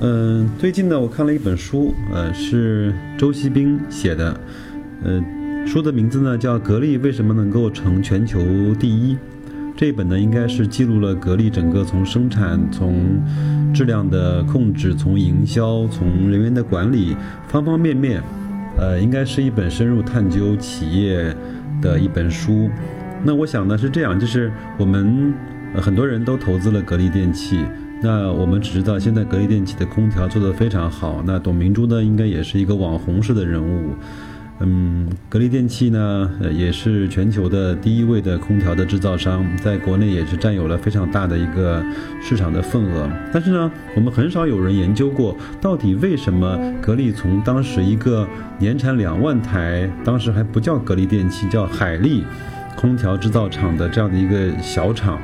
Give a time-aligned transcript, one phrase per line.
[0.00, 4.40] 嗯，最近呢，我看了一本书，呃，是周锡兵写的，
[5.02, 5.22] 呃。
[5.66, 8.38] 书的名字呢叫《格力为什么能够成全球
[8.78, 9.14] 第一》。
[9.74, 13.18] 这本呢，应该是记录了格力整个从生产、从
[13.72, 17.16] 质量的控制、从营销、从人员的管理
[17.48, 18.22] 方方面面，
[18.76, 21.34] 呃，应该是一本深入探究企业
[21.80, 22.68] 的一本书。
[23.24, 25.32] 那我想呢是这样，就是我们
[25.76, 27.58] 很多人都投资了格力电器，
[28.04, 31.22] 那我们只知道现在格力电器的空调做得非常好。
[31.26, 33.94] 那董明珠呢，应该也是一个网红式的人物。
[34.60, 41.82] 嗯，格力电器呢，也是全球的第一位的空调的制造商，在国内也是占有了非常大的一个
[42.20, 43.10] 市场的份额。
[43.32, 52.22] 但是呢，我们很少有人研究过，到底为什么格力从当时一个年产两万台，当时还不叫格力电器，叫海力
[52.76, 55.18] 空调制造厂的这样的一个小厂。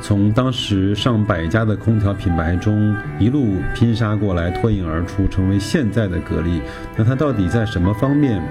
[0.00, 6.60] 从当时上百家的空调品牌中一路拼杀过来，脱颖而出，成为现在的格力。
[6.96, 8.42] 那它到底在什么方面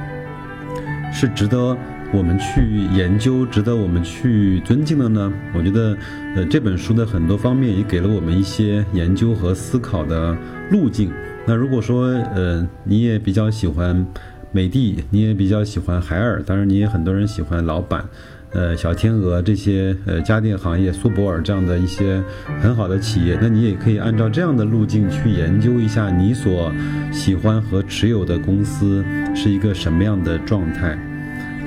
[1.12, 1.76] 是值得
[2.14, 5.32] 我们去研究、值得我们去尊敬的呢？
[5.54, 5.98] 我觉得，
[6.36, 10.36] 呃，这本书的很多方面也给了我们一些研究和思考的
[10.72, 11.12] 路径。
[11.46, 14.06] 那如果说，呃，你也比较喜欢
[14.52, 18.06] 美的，你也比较喜欢海尔，当然你也很多人喜欢老板。
[18.52, 22.22] 呃，小天鹅这些呃家电行业，苏泊尔这样的一些
[22.60, 26.72] 很好的企业，那你也可以按照这样的路径去研究一下你所
[27.12, 29.06] 喜欢和持有的公司
[29.36, 30.98] 是一个什么样的状态。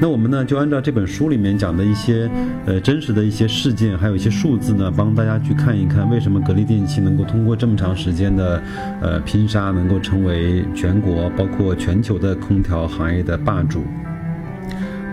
[0.01, 2.29] 那我们呢，就按照这本书里面讲的一些
[2.67, 8.61] 呃真实的一些事件，还有一些数字呢，帮大家去看一看，为什么格力电器能够通过这么长时间的
[9.01, 13.85] 呃拼杀，能够成为全国包括全球的空调行业的霸主。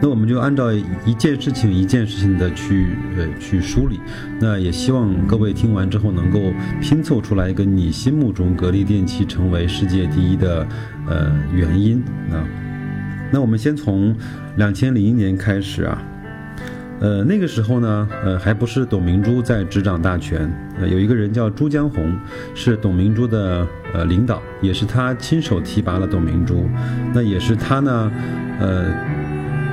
[0.02, 0.72] 那我们就按照
[1.06, 4.00] 一件事情一件事情的去呃去梳理，
[4.40, 6.40] 那也希望各位听完之后能够
[6.82, 10.66] 拼凑出来一个你心目中格力电器成为世界第一的
[11.06, 12.02] 呃原因
[12.32, 12.40] 啊。
[13.30, 14.16] 那我们先从
[14.56, 16.02] 两千零一年开始啊，
[17.02, 20.50] 呃那个时候呢呃还不是董明珠在执掌大权，
[20.80, 22.18] 呃有一个人叫朱江洪，
[22.56, 26.70] 是董明珠的呃领导，也是他亲手提拔了董明珠，
[27.14, 28.12] 那也是他呢
[28.62, 29.19] 呃。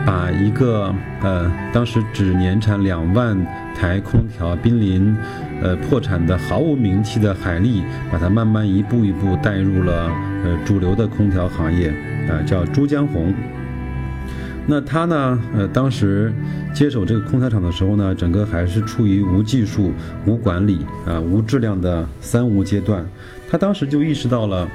[0.07, 3.37] 把一个呃，当时只年产两万
[3.75, 5.15] 台空调濒临
[5.61, 10.09] 呃破产的毫无名气的海力，把它慢慢一步一步带入了
[10.45, 11.89] 呃主流的空调行业
[12.31, 13.35] 啊，叫珠江红。
[14.69, 16.33] 那他呢，呃，当时
[16.73, 19.93] 接手这个空调厂的时候呢，整个还是处于无技术、
[20.25, 23.05] 无管理啊、无质量的三无阶段。
[23.51, 24.69] 他当时就意识到了，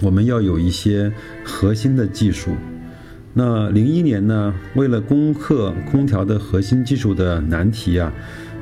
[0.00, 1.12] 我们要有一些
[1.44, 2.56] 核心的技术。
[3.40, 8.12] 那零一年呢，为了攻克空调的核心技术的难题啊，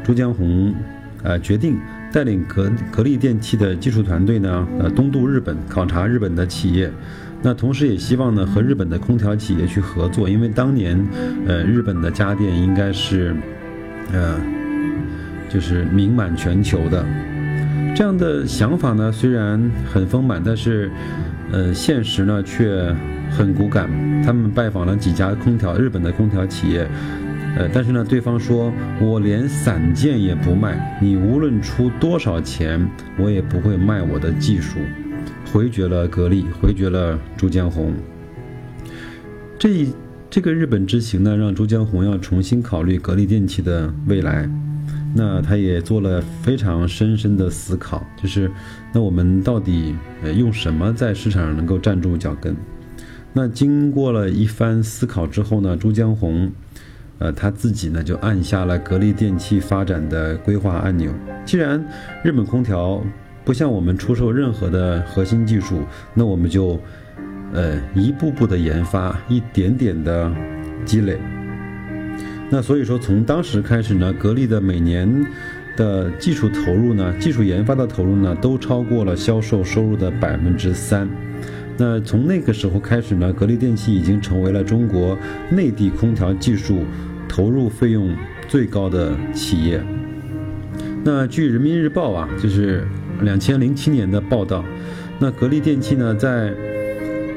[0.05, 0.75] 朱江洪，
[1.23, 1.79] 呃，决定
[2.13, 6.93] 带领格格力电器的技术团队呢，呃，东渡日本考察日本的企业。
[7.41, 11.03] 那同时也希望呢，和日本的空调企业去合作，因为当年，
[11.47, 13.35] 呃，日本的家电应该是，
[14.13, 14.39] 呃，
[15.49, 17.03] 就是名满全球的。
[17.95, 19.59] 这样的想法呢，虽然
[19.91, 20.91] 很丰满，但是，
[21.51, 22.95] 呃，现实呢却。
[23.37, 23.87] 很骨感，
[24.25, 26.89] 他们拜访了几家空调日本的空调企业，
[27.55, 32.89] 呃，但是呢，对方说我连散件也不卖，你无论出多少钱，
[33.19, 34.79] 我也不会卖我的技术，
[35.53, 37.93] 回绝了格力，回绝了珠江红。
[39.59, 39.93] 这一
[40.31, 44.49] 这个日本之行呢，让珠江红要重新考虑格力电器的未来，
[45.15, 48.51] 那他也做了非常深深的思考，就是
[48.95, 52.57] 那我们到底呃用什么在市场上能够站住脚跟？
[53.39, 56.51] 那经过了一番思考之后呢，朱江红，
[57.19, 61.13] 呃，他自己呢就按下了格力电器发展的规划按钮。
[61.45, 61.85] 既然
[62.25, 63.05] 日本空调
[63.45, 65.83] 不向我们出售任何的核心技术，
[66.15, 66.81] 那我们就，
[67.53, 70.33] 呃，一步步的研发，一点点的
[70.87, 71.19] 积累。
[72.49, 75.07] 那所以说，从当时开始呢，格力的每年
[75.77, 81.07] 的技术投入呢，技术研发的投入呢，都超过了销售收入的百分之三。
[81.79, 85.17] 那从那个时候开始呢，格力电器已经成为了中国
[85.51, 86.85] 内地空调技术
[87.29, 88.17] 投入费用
[88.49, 89.83] 最高的企业。
[91.05, 92.87] 那据人民日报啊，就是
[93.21, 94.65] 两千零七年的报道，
[95.19, 96.53] 那格力电器呢，在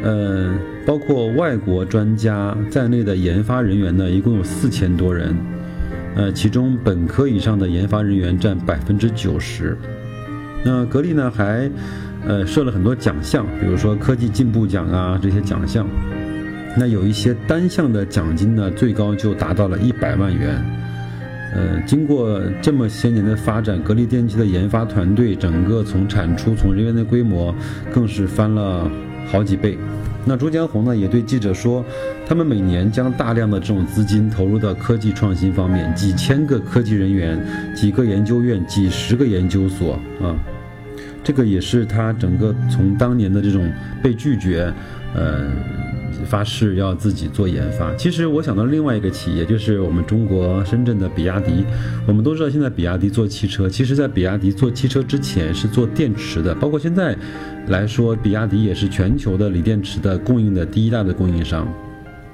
[0.02, 5.36] 呃包括外国专家在内的研发人员呢，一共有四千多人，
[6.16, 9.78] 呃，其中本科以上的研发人员占百分之九十。
[10.64, 11.70] 那格力呢，还
[12.26, 15.88] 呃设了很多奖项，比如说科技进步奖啊这些奖项。
[16.78, 20.64] 那有一些单项的奖金呢，最高就达到了一百万元。
[21.52, 27.54] 呃，经过这么些年的发展，格力电器的研发团队整个从产出、从人员的规模，
[27.92, 28.90] 更是翻了
[29.26, 29.76] 好几倍。
[30.26, 31.84] 那朱江红呢，也对记者说，
[32.28, 37.44] 他们每年将大量的这种资金投入到科技创新方面，几千个科技人员、
[37.76, 40.38] 几个研究院、几十个研究所啊，
[41.24, 43.72] 这个也是他整个从当年的这种
[44.04, 44.74] 被拒绝，
[45.14, 45.50] 呃。
[46.26, 47.94] 发誓要自己做研发。
[47.96, 51.64] 其实我想到另外一个企业，就是我们中国深圳的比亚迪。
[52.06, 56.54] 我们都知道，现在比亚迪做汽车，其实在比亚迪做汽车之前是做电池的。
[56.54, 57.16] 包括现在
[57.68, 61.66] 来说，比亚迪也是全球的锂电池的供应的第一大的供应商。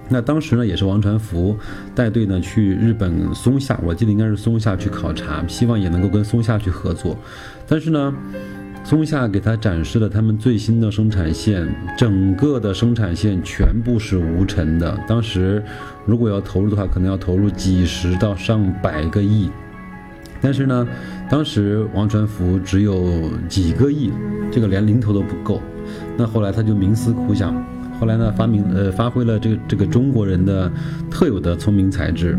[0.10, 1.56] 那当时呢，也是王传福
[1.94, 7.16] 带队呢去日本松下，我记得应该是松下去考察，希望也能够跟松下去合作。
[7.68, 8.14] 但是呢。
[8.86, 11.68] 松下给他展示了他们最新的生产线，
[11.98, 14.96] 整个的生产线全部是无尘的。
[15.08, 15.62] 当时
[16.06, 19.50] 如果要投入的话，可能要投入几十到上百个亿。
[20.40, 20.88] 但是呢，
[21.28, 24.12] 当时王传福只有几个亿，
[24.52, 25.60] 这个连零头都不够。
[26.16, 27.56] 那后来他就冥思苦想，
[28.00, 30.72] 后来呢发明呃发挥了这个这个中国人的
[31.10, 32.38] 特有的聪明才智。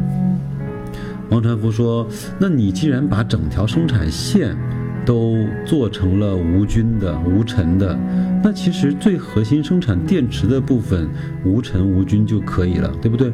[1.28, 2.06] 王传福说
[2.38, 4.56] ：“那你既然把整条生产线……”
[5.06, 7.96] 都做成了无菌的、无尘的，
[8.42, 11.08] 那其实最核心生产电池的部分
[11.44, 13.32] 无尘无菌就可以了，对不对？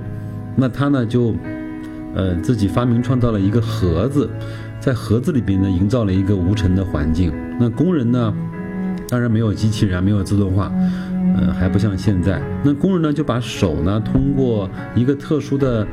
[0.55, 1.35] 那他呢就，
[2.15, 4.29] 呃，自己发明创造了一个盒子，
[4.79, 7.33] 在盒子里边呢营造了一个无尘的环境。
[7.59, 8.35] 那工人呢，
[9.09, 10.71] 当然没有机器人，没有自动化，
[11.39, 12.39] 呃，还不像现在。
[12.63, 15.87] 那工人呢就把手呢通过一个特殊的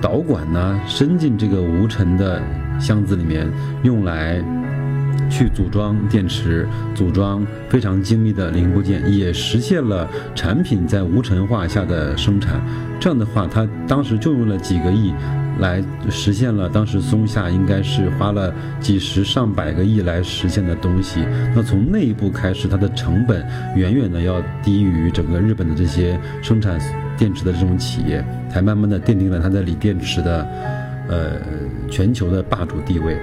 [0.00, 2.38] 导管呢伸进这个无尘的
[2.78, 3.50] 箱子里面，
[3.82, 4.44] 用来。
[5.30, 12.60] 去组装电池，组装非常精密的零部件，也实现了产品在无尘化下的生产。
[13.00, 15.12] 这样的话，他当时就用了几个亿，
[15.58, 21.26] 来实现了当时松下应该是花了几十上百个亿来实现的东西。
[21.54, 23.44] 那从那一步开始，它的成本
[23.74, 26.78] 远远的要低于整个日本的这些生产
[27.16, 30.46] 电池的这种企业，才慢慢的奠定了它的锂电池的，
[31.08, 31.32] 呃，
[31.90, 33.16] 全球的霸主地位。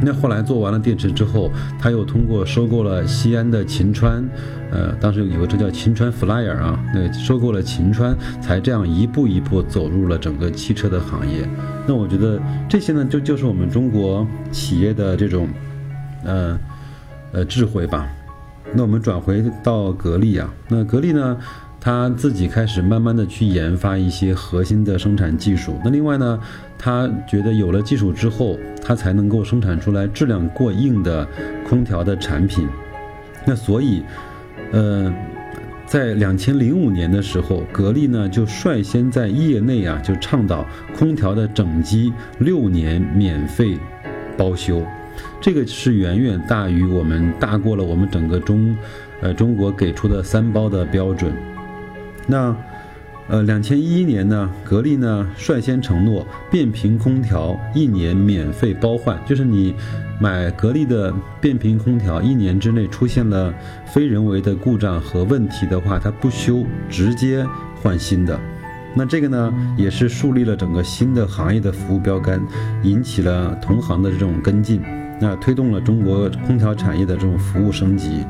[0.00, 4.24] 那后来做完了电池之后，他又通过收购了西安的秦川，
[4.70, 11.48] 呃，当时有个车叫秦川 Flyer 啊，那收购了秦川，才这样一步一步走入了整个汽车的行业。
[11.86, 15.48] 那我觉得这些呢，就就是我们中国企业的这种，
[16.24, 16.58] 呃，
[17.32, 18.08] 呃智慧吧。
[18.74, 21.36] 那我们转回到格力啊，那格力呢？
[21.80, 25.78] 他自己开始慢慢的去研发一些核心的生产技术。
[25.84, 26.38] 那另外呢，
[26.76, 31.26] 他觉得有了技术之后，他才能够生产出来质量过硬的
[31.64, 32.68] 空调的产品。
[33.46, 34.02] 那所以，
[34.72, 35.12] 呃，
[35.86, 40.66] 在两千零五年的时候，格力呢就率先在业内啊就倡导
[40.96, 43.78] 空调的整机六年免费
[44.36, 44.84] 包修，
[45.40, 48.76] 这个是远远大于我们大过了我们整个中，
[49.20, 51.32] 呃中国给出的三包的标准。
[52.30, 52.54] 那，
[53.28, 59.74] 呃，两千一一年呢，格力呢率先承诺变频空调一年免费包换，就是你
[60.20, 63.52] 买格力的变频空调，一年之内出现了
[63.86, 67.46] 非人为的故障和问题的话，它不修，直接
[67.82, 68.38] 换新的。
[68.94, 72.40] 那这个呢，也是树立了整个新的行业的服务标杆，
[72.82, 74.82] 引起了同行的这种跟进，
[75.18, 78.22] 那推动了中国空调产业的这种服务升级。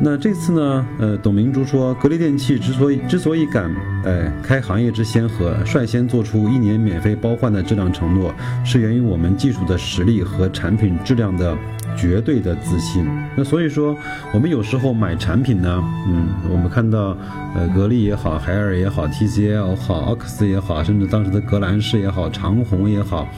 [0.00, 0.86] 那这次呢？
[1.00, 3.74] 呃，董明珠说，格力电器之所以之所以敢，
[4.04, 8.32] 哎，开行业之先河，率先做出一年免费包换的质量承诺，
[8.64, 11.56] 是源于我们技术的实力和产品质量的
[11.96, 13.04] 绝对的自信。
[13.36, 13.96] 那所以说，
[14.32, 17.16] 我们有时候买产品呢，嗯，我们看到，
[17.56, 23.28] 呃，格力也好，海尔也好，TCL 好，奥克斯也好，甚至当时的格兰仕也好，长虹也好。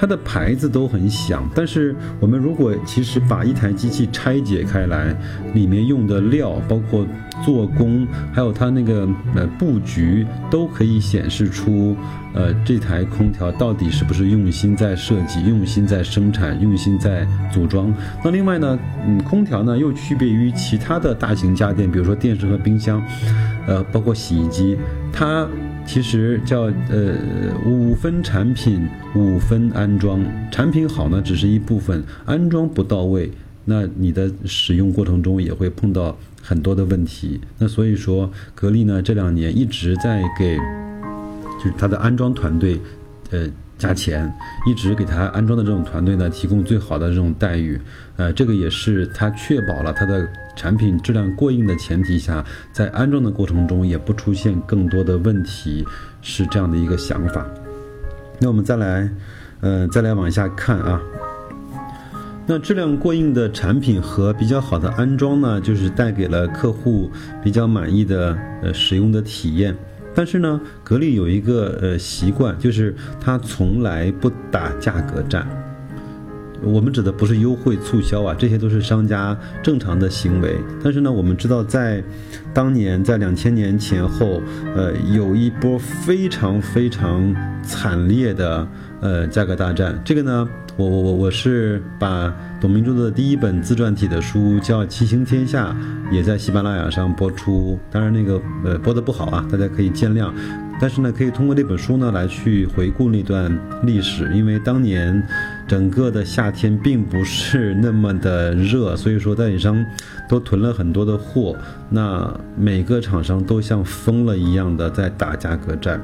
[0.00, 5.14] 它的牌子都很响，但是我们如果其实把一台机器拆解开来，
[5.52, 7.06] 里面用的料，包括
[7.44, 11.94] 做工，还有它那个呃布局，都可以显示出，
[12.32, 17.92] 呃这台空调到底是不是用心在设计、用心在生产、用心在组装。
[18.24, 23.04] 那另外呢，嗯，空调呢又区别于其他的大型家电，比如说电视和冰箱，
[23.66, 24.78] 呃，包括洗衣机，
[25.12, 25.46] 它。
[25.92, 27.16] 其实叫呃
[27.66, 33.28] 五分产品五分安装，产品好呢只是一部分，安装不到位
[33.64, 37.40] 那你的使用过程中也会碰到很多的问题。
[37.58, 40.56] 那所以说，格力呢这两年一直在给，
[41.58, 42.80] 就是它的安装团队，
[43.32, 43.50] 呃。
[43.80, 44.30] 加钱，
[44.66, 47.80] 一直给他安装的这种团队呢，提供最好的这种待遇，
[48.16, 55.82] 呃，这个也是他确保了他的产品质量过硬的前提下，在安装的过程中也不出现更多的问题，
[56.20, 57.46] 是这样的一个想法。
[58.38, 59.10] 那我们再来，
[59.60, 61.00] 呃，再来往下看啊。
[62.46, 67.10] 那质量过硬的产品和比较好的安装呢，就是带给了客户
[67.42, 69.74] 比较满意的呃使用的体验。
[70.20, 75.48] 但是呢，格力有一个呃习惯，就是它从来不打价格战。
[76.62, 80.58] 我们指的不是优惠促销啊，这些都是商家正常的行为。
[80.84, 82.04] 但是呢，我们知道在
[82.52, 84.42] 当年在两千年前后，
[84.76, 88.68] 呃，有一波非常非常惨烈的
[89.00, 89.98] 呃价格大战。
[90.04, 90.46] 这个呢。
[90.80, 95.76] 我我我我是把董明珠的第一本自传体的书叫《骑行天下》，
[96.10, 97.78] 也在喜马拉雅上播出。
[97.90, 100.32] 当然那个呃播的不好啊，大家可以见谅。
[100.80, 105.22] 但是呢，可以通过这本书呢来去回顾那段历史，因为当年
[105.68, 109.84] 整个的夏天并不是那么的热，所以说代理商
[110.30, 111.54] 都囤了很多的货，
[111.90, 116.00] 那每个厂商都像疯了一样的在打价格战。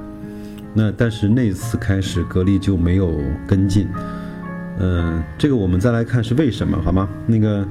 [0.74, 3.88] 那但是那次开始，格力就没有跟进。
[4.78, 7.08] 嗯，这个我们再来看是为什么，好吗？
[7.26, 7.66] 那个，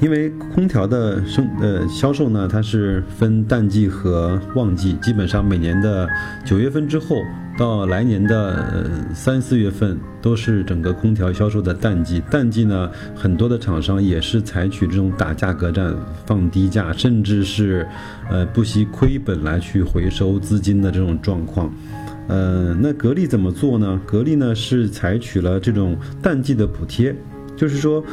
[0.00, 6.08] 因为空调的生呃销售呢，它是分淡季和旺季，基本上每年的
[6.44, 7.16] 九月份之后
[7.58, 12.20] 到来年的三四月份都是整个空调销售的淡季。
[12.30, 15.94] 淡季呢，很多的厂商也是采取这种打价格战、
[16.26, 17.86] 放低价，甚至是
[18.28, 21.70] 呃不惜亏本来去回收资金的这种状况。
[22.30, 24.00] 呃，那格力怎么做呢？
[24.06, 27.12] 格力呢是采取了这种淡季的补贴，
[27.56, 28.04] 就是说，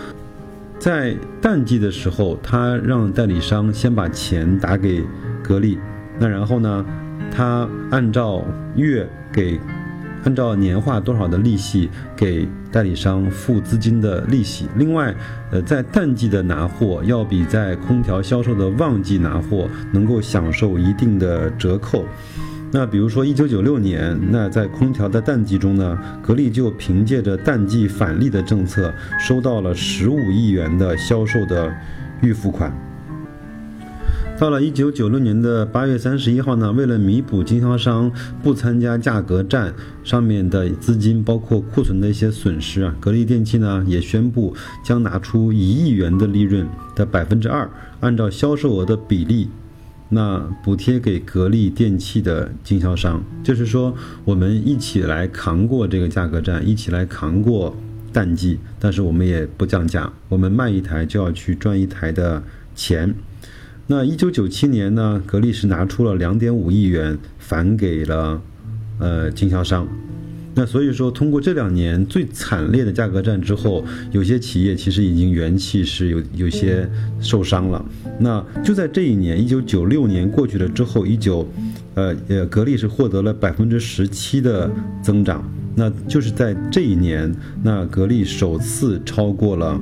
[0.79, 5.03] 在淡季的时候，他让代理商先把钱打给
[5.43, 5.77] 格力，
[6.17, 6.83] 那然后呢，
[7.29, 8.43] 他按照
[8.75, 9.59] 月给，
[10.23, 14.65] 按照年化多少的利息给代理商付资金的利息。
[14.77, 15.13] 另外，
[15.51, 22.03] 呃，在淡季的拿货要比在空调销售的旺季拿货能够享受一定的折扣。
[22.69, 31.73] 那比如说，一九九六年，那在空调的淡季中呢，格力就凭借着淡季返利的政策，收到了十五亿元的销售的
[32.21, 32.71] 预付款。
[34.37, 38.11] 到了一九九六年的八月三十一号呢，为了弥补经销商
[38.43, 47.67] 不参加价格战上面的资金，包括库存的一些损失啊，格力电器呢也宣布将拿出一亿元的利润的百分之二，
[48.01, 49.49] 按照销售额的比例。
[50.09, 57.75] 那补贴给格力电器的经销商，就是说我们一起来扛过这个价格战，一起来扛过
[58.13, 62.41] 淡季，但是我们也不降价，我们卖一台就要去赚一台的
[62.73, 63.13] 钱。
[63.87, 68.41] 那一九九七年呢，格力是拿出了两点五亿元返给了
[68.99, 69.87] 呃经销商。
[70.57, 76.89] 那所以说，通过这两年最惨烈的价格战之后，有些企业其实已经元气是有有些
[77.21, 77.85] 受伤了。
[78.19, 81.47] 那就在这一年，一九九六年过去了之后，一九，
[81.93, 84.67] 呃呃，格力是获得了百分之十七的
[85.03, 85.47] 增长。
[85.75, 89.79] 那就是在这一年，那格力首次超过了。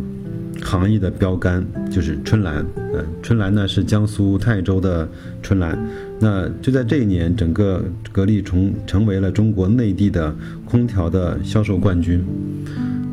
[0.64, 5.08] 行业的标杆就是春兰，呃，春兰呢是江苏泰州的
[5.42, 5.78] 春兰，
[6.20, 10.34] 那就在这一年，整个格力从成为了中国内地的
[10.66, 12.24] 空调的销售冠军。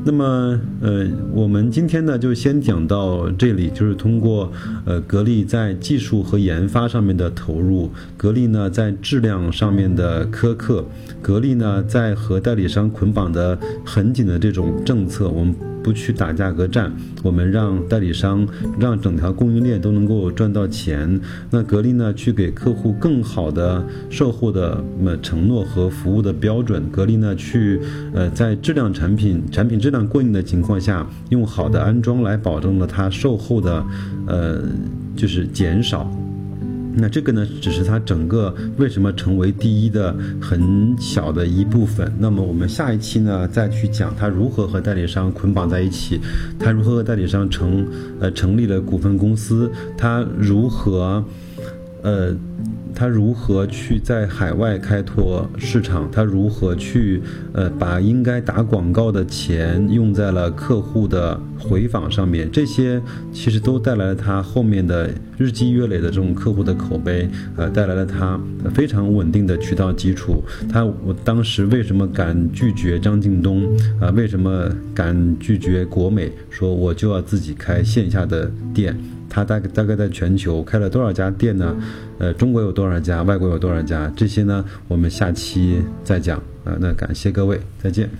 [0.04, 4.50] 那么，呃，我们今天呢就先讲到这里，就是通过
[4.84, 10.84] 呃格力在技术和研发上面的投入，格力呢在质量上面的苛刻，
[11.20, 15.71] 格力呢在和代理商捆绑的很紧的这种政策，我们。
[15.82, 18.46] 不去打价格战，我们让代理商，
[18.78, 21.20] 让整条供应链都能够赚到钱。
[21.50, 26.88] 那格力呢，去给客户更好的售后的么承诺和服务的标准。
[26.90, 27.80] 格力呢，去
[28.14, 33.84] 呃在质量产品产品质量过硬的情况下，用好的安装来保证了它售后的
[34.26, 34.62] 呃
[35.16, 36.10] 就是减少。
[36.94, 42.12] 那这个呢，只是它整个为什么成为第一的很小的一部分。
[42.18, 46.20] 那么我们下一期呢，再去讲它如何和代理商捆绑在一起，
[46.58, 47.86] 它如何和代理商成
[48.20, 51.24] 呃成立了股份公司，它如何，
[52.02, 52.34] 呃。
[52.94, 57.20] 他如何去在海外开拓市场，他如何去
[57.52, 63.00] 呃把应该打广告的钱用在了客户的回访上面，这些
[63.32, 68.38] 其实都带来了他后面的日积月累的这种客户的口碑，呃，带来了他
[68.74, 70.42] 非常稳定的渠道基础。
[70.70, 73.64] 他我当时为什么敢拒绝张近东
[74.00, 74.10] 啊？
[74.10, 76.30] 为什么敢拒绝国美？
[76.50, 78.96] 说我就要自己开线下的店。
[79.32, 81.74] 他大概大概在全球开了多少家店呢？
[82.18, 83.22] 呃，中国有多少家？
[83.22, 84.12] 外国有多少家？
[84.14, 86.76] 这些呢，我们下期再讲啊。
[86.78, 88.10] 那感谢各位，再见。